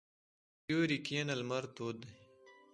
[0.03, 2.09] په سیوري کښېنه، لمر تود دی.